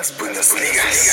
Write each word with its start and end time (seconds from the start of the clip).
Las 0.00 0.16
Bundesligas. 0.16 1.10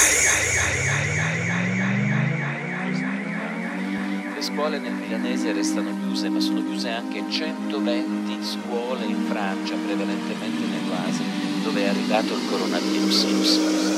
Le 4.34 4.42
scuole 4.42 4.80
nel 4.80 4.94
milanese 4.94 5.52
restano 5.52 5.90
chiuse, 6.00 6.30
ma 6.30 6.40
sono 6.40 6.64
chiuse 6.64 6.88
anche 6.92 7.22
120 7.30 8.46
scuole 8.46 9.04
in 9.04 9.26
Francia, 9.28 9.76
prevalentemente 9.76 10.66
nell'Asia, 10.68 11.26
dove 11.64 11.84
è 11.84 11.90
arrivato 11.90 12.34
il 12.34 12.50
coronavirus. 12.50 13.97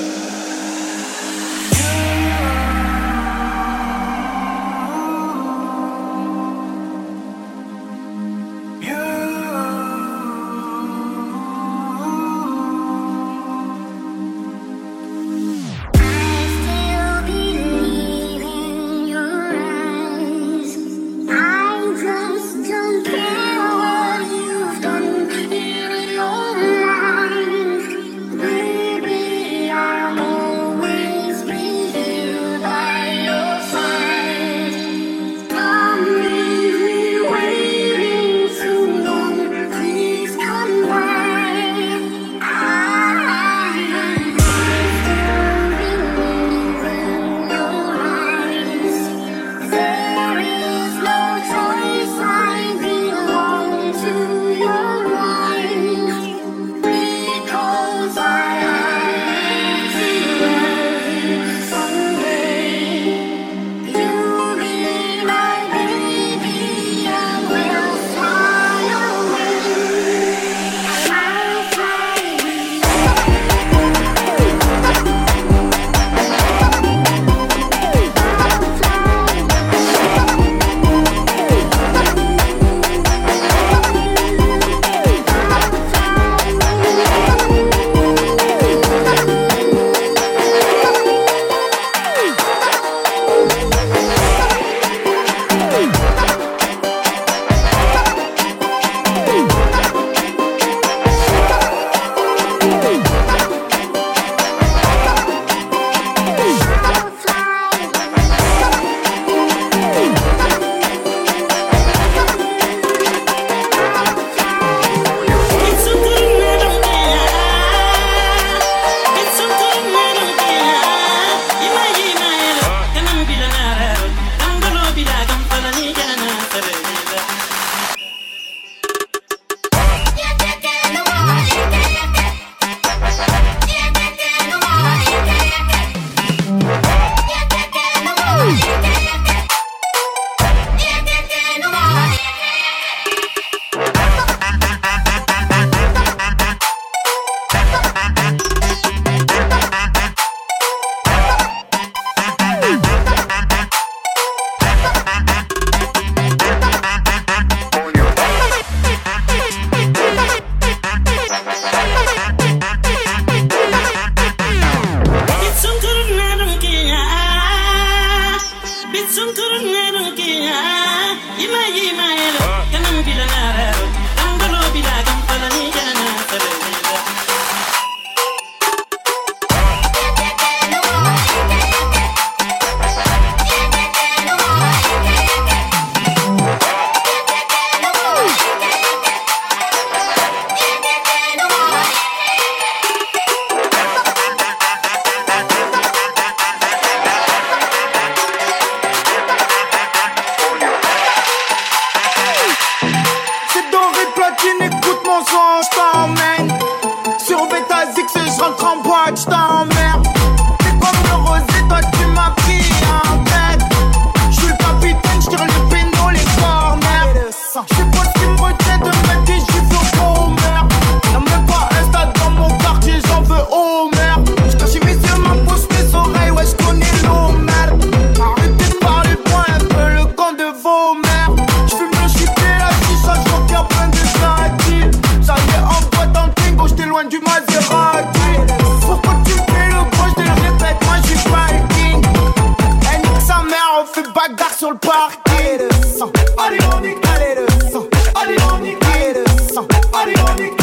some. 249.59 249.67
On 249.94 250.38
the 250.38 250.59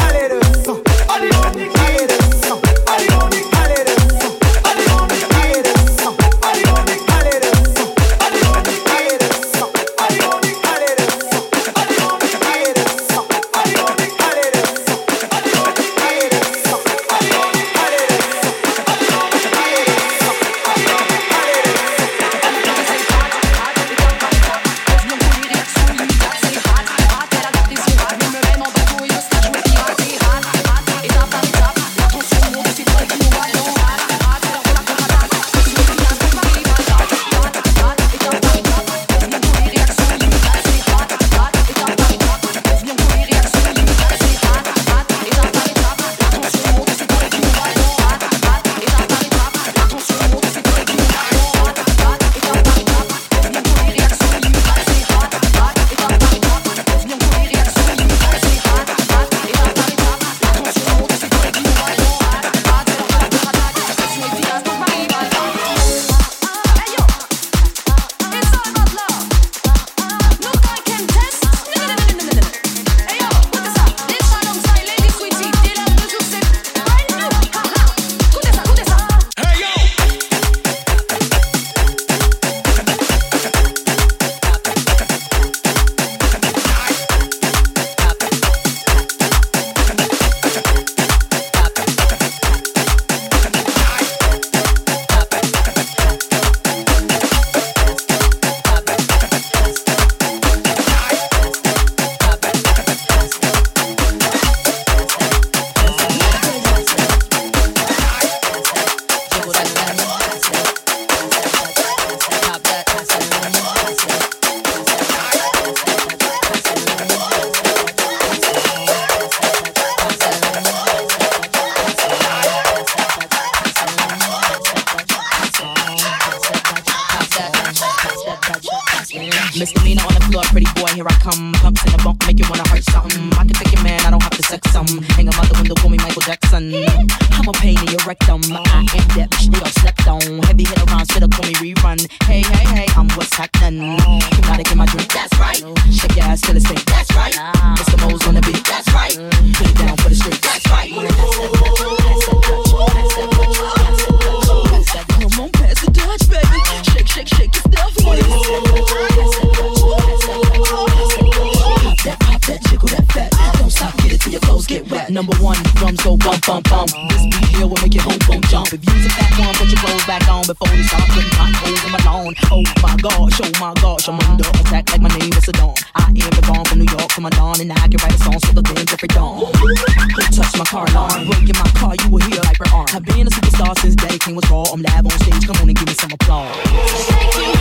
to. 175.53 175.73
I 175.95 176.07
am 176.07 176.13
the 176.13 176.43
bomb 176.47 176.65
from 176.65 176.79
New 176.79 176.89
York 176.91 177.09
to 177.15 177.21
my 177.21 177.29
dawn, 177.29 177.59
and 177.61 177.71
I 177.71 177.87
can 177.87 177.99
write 178.03 178.15
a 178.15 178.19
song 178.19 178.39
for 178.39 178.53
the 178.53 178.61
things 178.61 178.91
every 178.91 179.07
dawn. 179.07 179.39
You 179.39 180.23
Dutch 180.35 180.57
my 180.57 180.65
car 180.65 180.85
alarm, 180.91 181.27
broke 181.27 181.47
in 181.47 181.55
my 181.55 181.71
car, 181.77 181.95
you 181.95 182.09
will 182.09 182.23
hear 182.27 182.41
like 182.43 182.57
her 182.57 182.69
arm. 182.75 182.87
I've 182.93 183.05
been 183.05 183.27
a 183.27 183.29
superstar 183.29 183.77
since 183.79 183.95
day 183.95 184.17
King 184.19 184.35
was 184.35 184.49
raw. 184.49 184.65
I'm 184.71 184.81
live 184.81 185.05
on 185.05 185.11
stage, 185.23 185.47
come 185.47 185.55
on 185.57 185.69
and 185.69 185.77
give 185.77 185.87
me 185.87 185.93
some 185.93 186.11
applause. 186.11 186.51
Thank 186.51 187.35
you, 187.35 187.53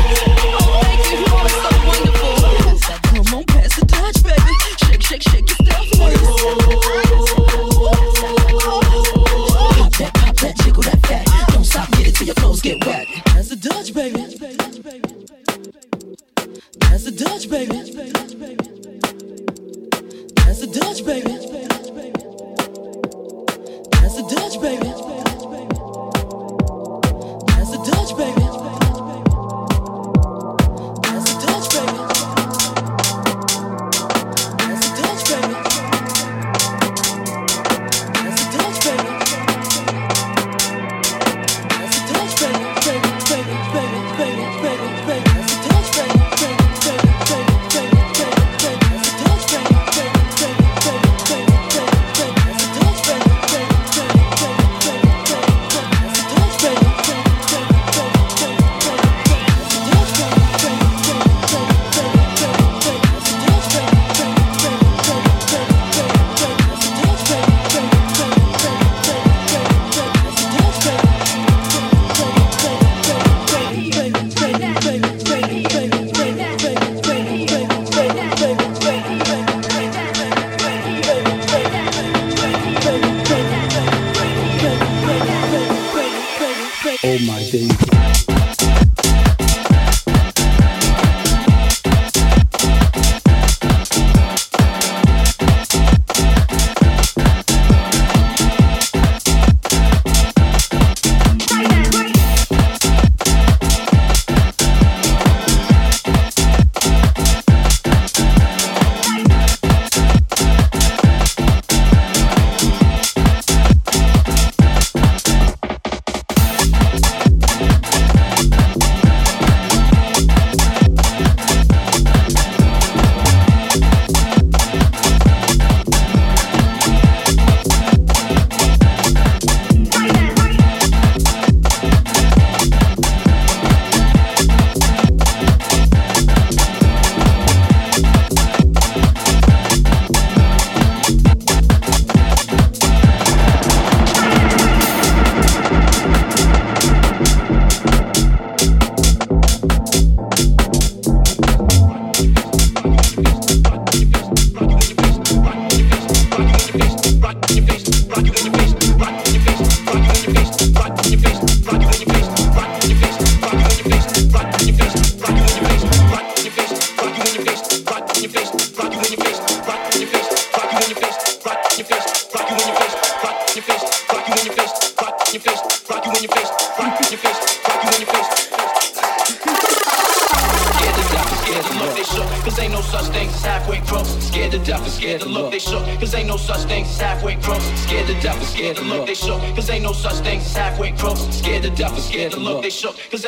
thank 0.83 1.03
you, 1.12 1.19
you 1.21 1.31
are 1.31 1.49
so 1.49 1.71
wonderful. 1.87 2.35
Come 3.06 3.35
on, 3.35 3.44
pass 3.44 3.79
the 3.79 3.87
touch, 3.87 4.19
baby. 4.23 4.55
Shake, 4.82 5.03
shake, 5.03 5.23
shake 5.23 5.47
your 5.47 5.59
stuff. 5.62 5.87
Pop 9.77 9.93
that, 9.94 10.11
pop 10.15 10.37
that, 10.43 10.55
jiggle 10.62 10.82
that 10.82 10.99
fat. 11.06 11.25
Don't 11.53 11.65
stop, 11.65 11.91
get 11.93 12.09
it 12.09 12.15
till 12.15 12.27
your 12.27 12.35
clothes 12.37 12.62
get 12.62 12.85
wet. 12.85 13.06
baby. 17.48 17.86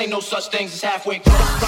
ain't 0.08 0.14
no 0.14 0.20
such 0.20 0.48
things 0.48 0.72
as 0.72 0.82
halfway. 0.82 1.67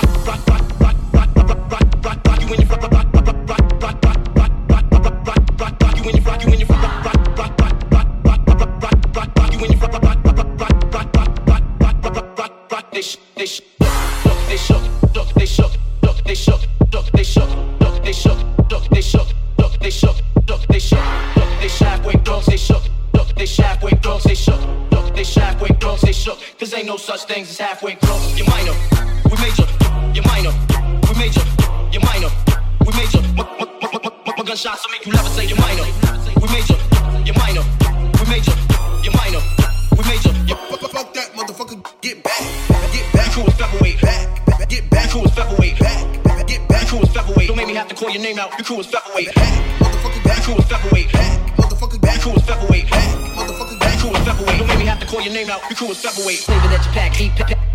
Featherweight. 56.01 56.39
Flavor 56.39 56.69
that 56.69 56.85
you 56.85 56.93
pack, 56.93 57.13
heat, 57.13 57.33
pack, 57.37 57.70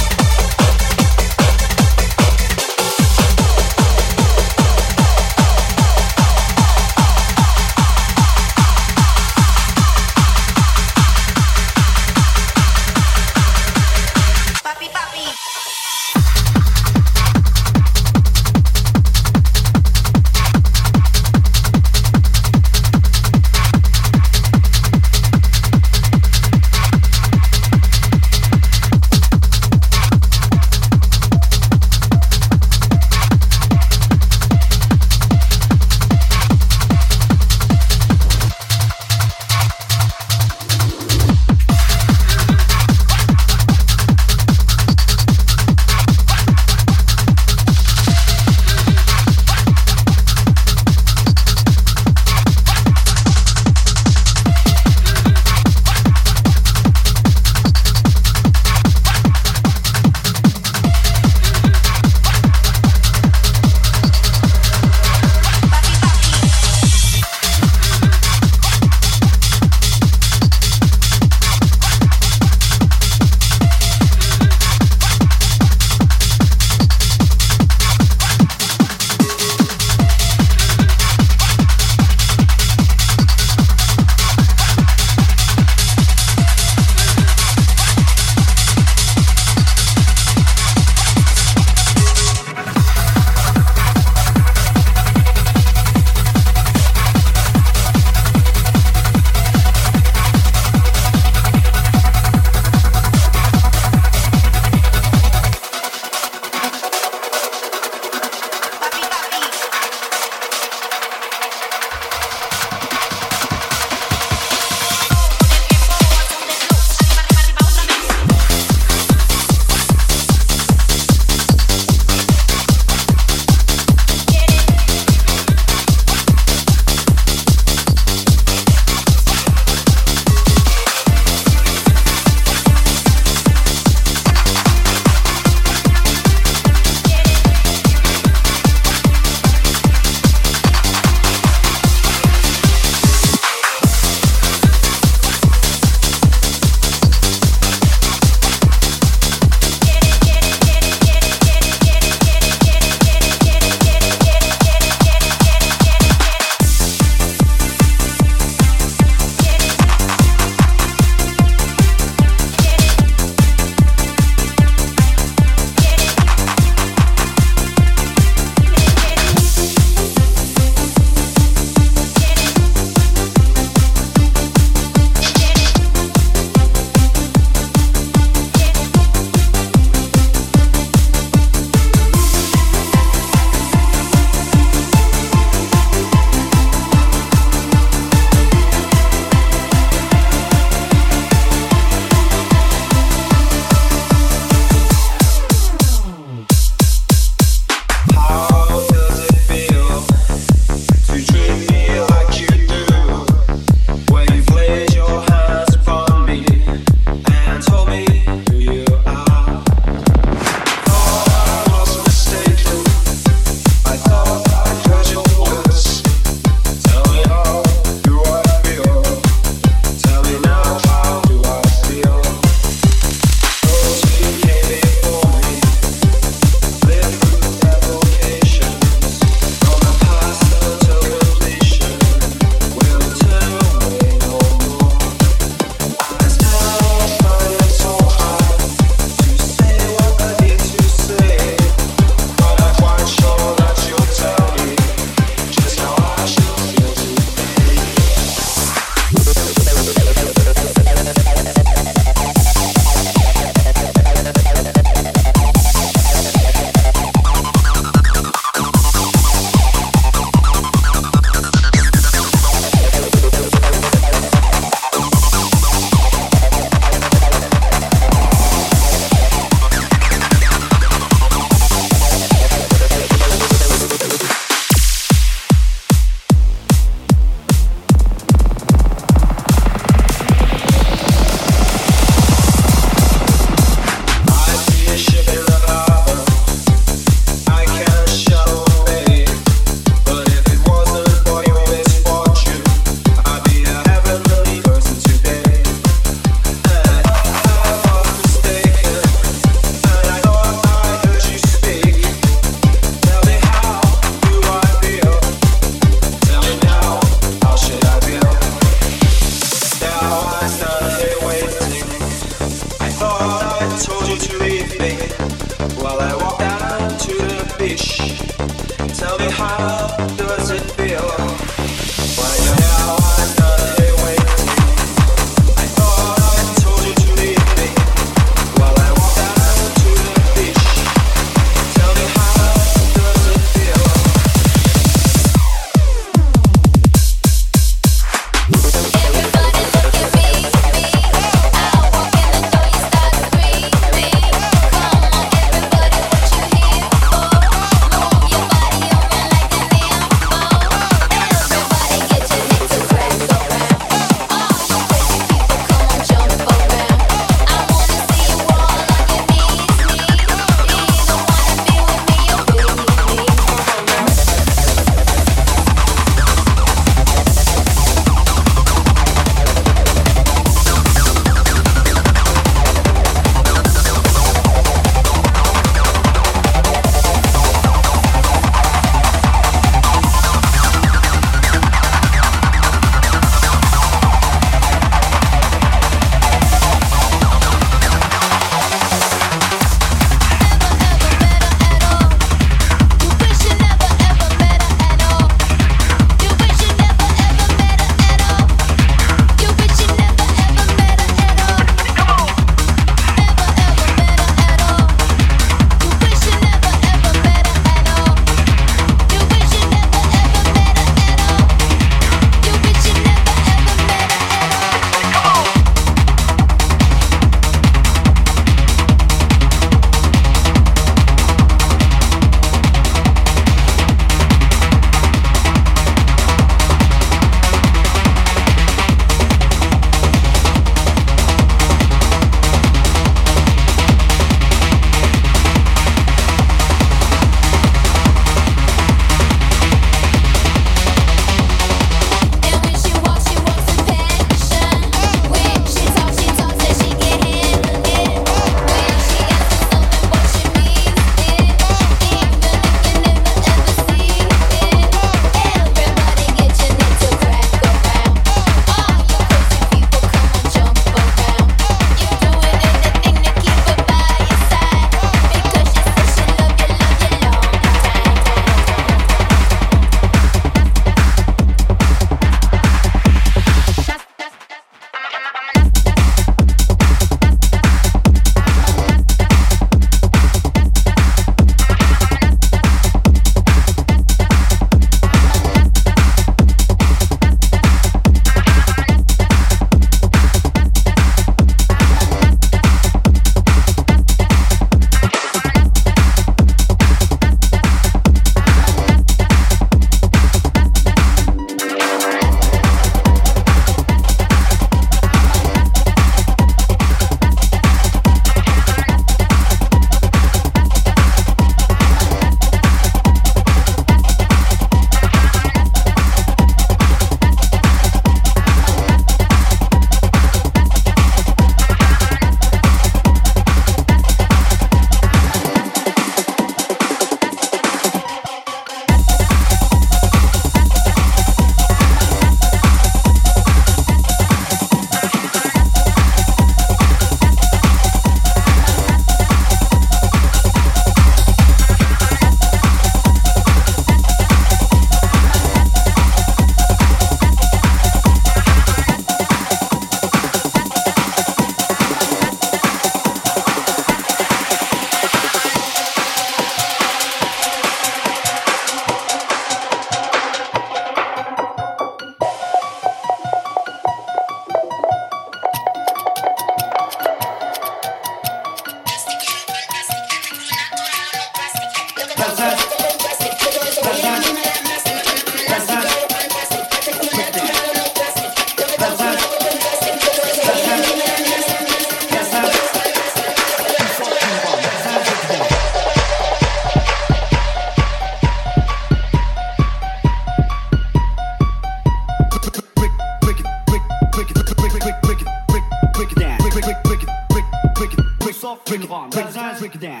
break 599.20 599.74
it 599.74 599.80
down. 599.80 600.00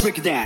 break 0.00 0.18
it 0.18 0.24
down 0.24 0.44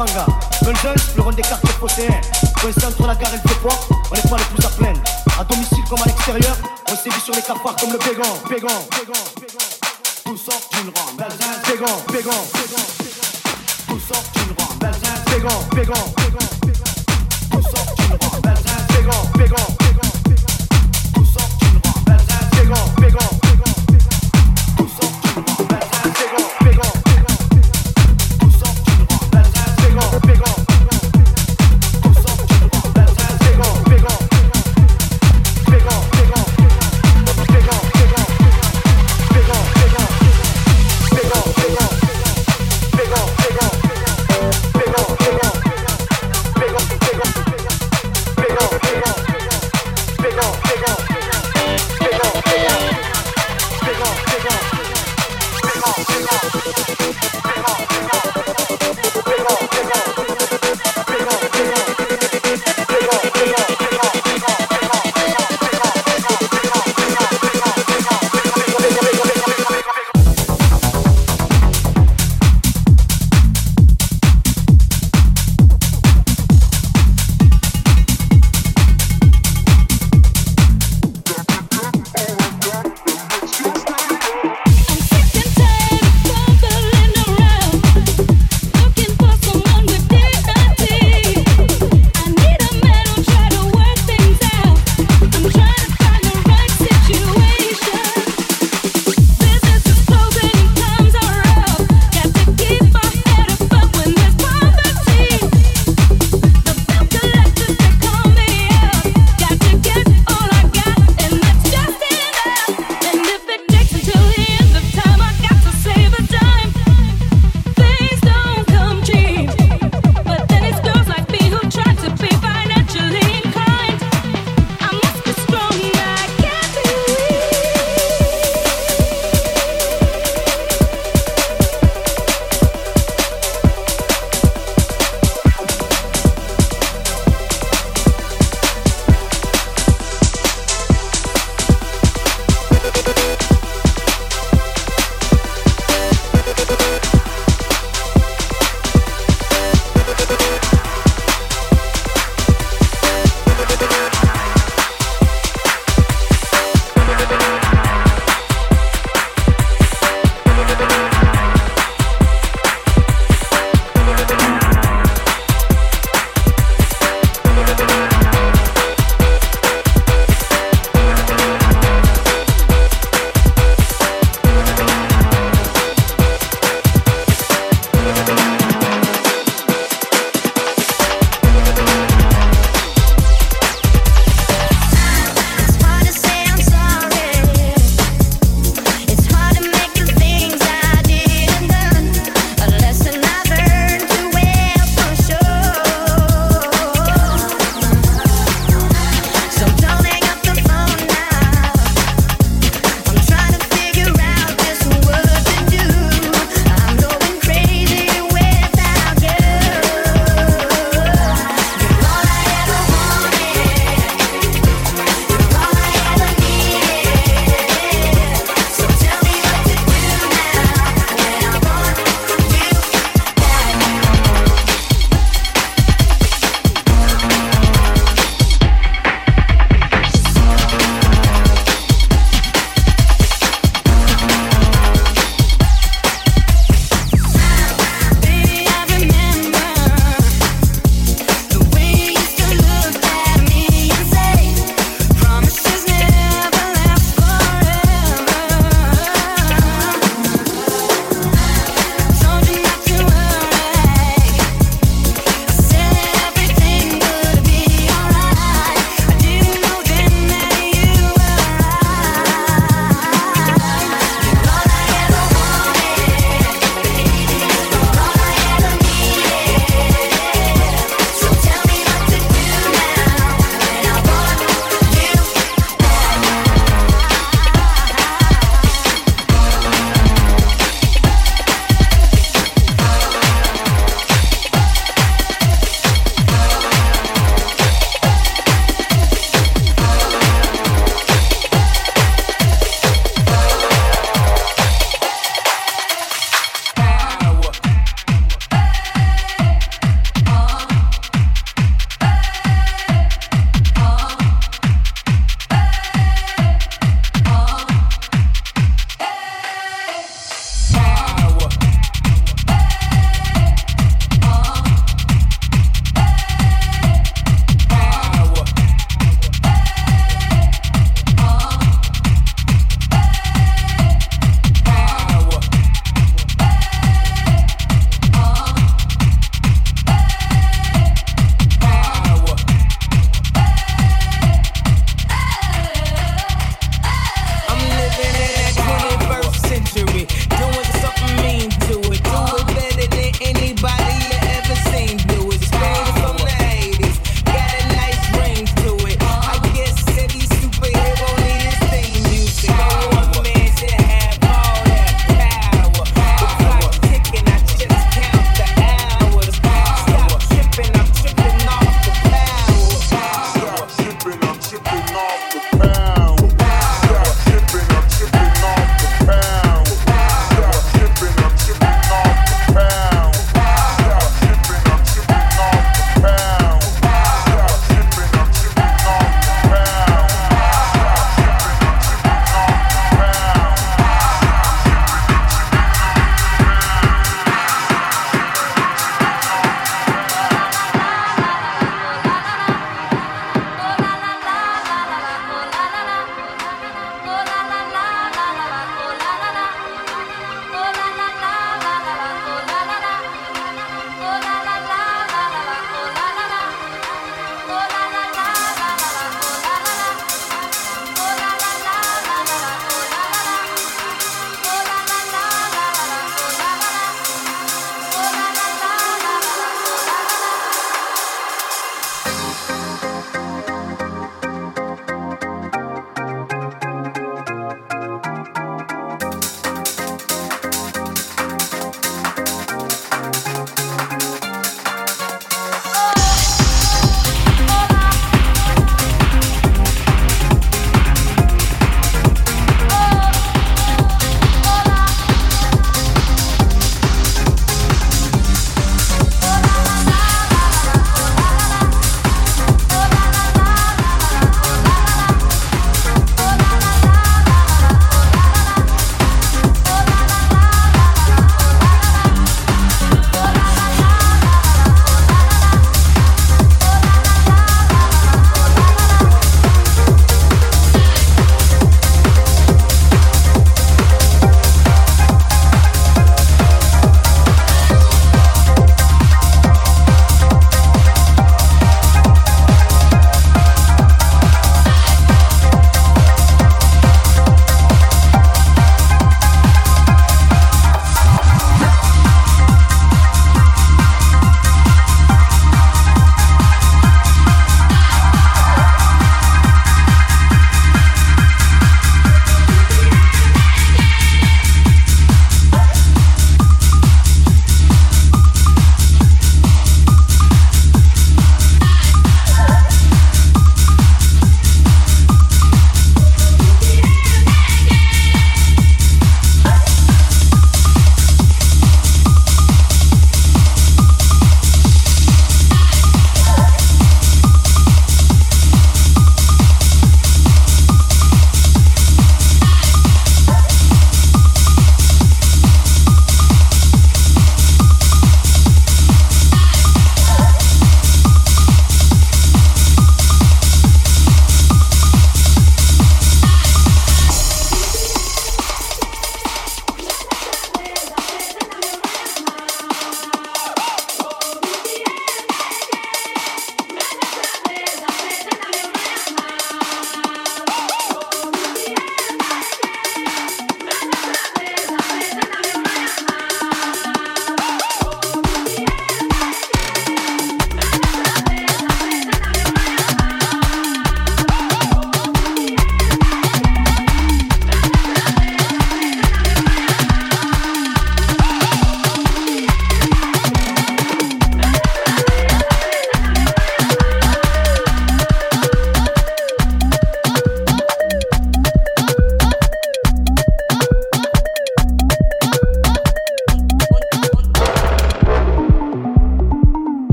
parton 0.00 0.12
test 0.12 0.16
à 0.16 0.24
manga. 0.24 0.26
Mulder, 0.64 1.02
le 1.16 1.22
rond 1.22 1.30
des 1.30 1.42
cartes 1.42 1.66
phocéens. 1.78 2.20
Coincé 2.60 2.86
entre 2.86 3.06
la 3.06 3.14
gare 3.14 3.34
et 3.34 3.36
le 3.36 3.68
on 4.10 4.14
n'est 4.14 4.22
pas 4.22 4.36
les 4.36 4.44
plus 4.44 4.66
à 4.66 4.70
plaindre. 4.70 5.00
À 5.38 5.44
domicile 5.44 5.84
comme 5.88 6.02
à 6.02 6.06
l'extérieur, 6.06 6.56
on 6.90 6.96
sévit 6.96 7.20
sur 7.20 7.34
les 7.34 7.42
cafards 7.42 7.76
comme 7.76 7.92
le 7.92 7.98
bégon, 7.98 8.22
bégon, 8.48 8.68
bégon, 8.90 9.20
bégon. 9.40 9.58
Tout 10.24 10.36
sort 10.36 10.60
d'une 10.72 10.92
ronde, 10.94 11.16
Belzin, 11.16 11.52
bégon, 11.66 11.96
bégon, 12.12 12.30
bégon. 12.52 12.84
Tout 13.88 14.00
sort 14.00 14.24
d'une 14.34 14.54
ronde, 14.58 14.78
Belzin, 14.78 15.14
bégon, 15.26 15.66
bégon, 15.74 16.39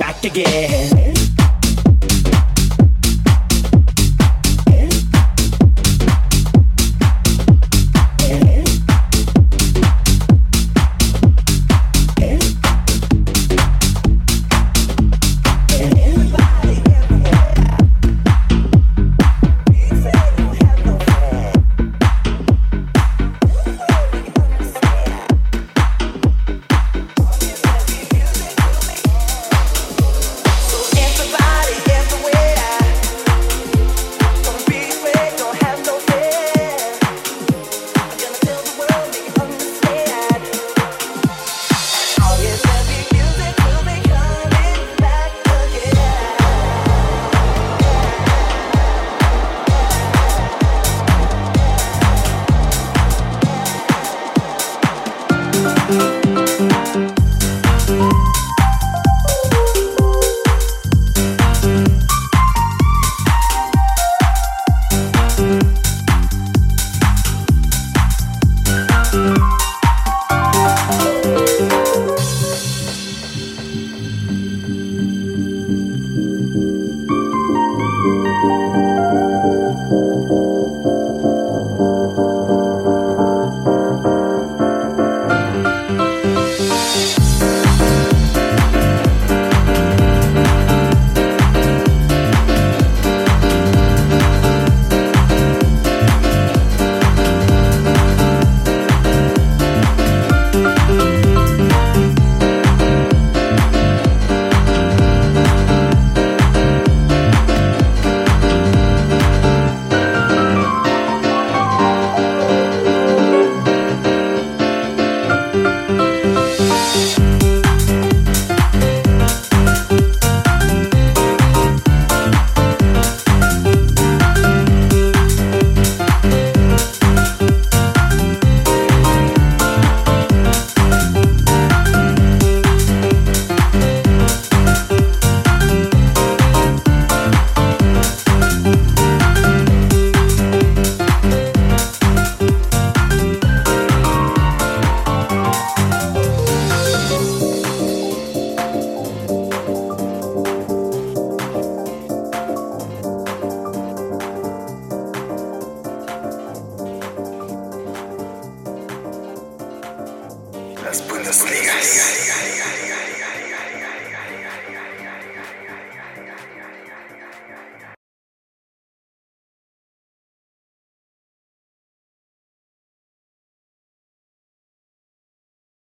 Las 0.00 0.14
Bundesligas. 0.22 1.09